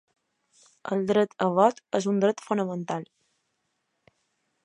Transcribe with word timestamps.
El 0.95 1.03
dret 1.11 1.35
a 1.47 1.49
vot 1.59 1.83
és 2.01 2.09
un 2.13 2.23
dret 2.25 2.43
fonamental. 2.47 3.07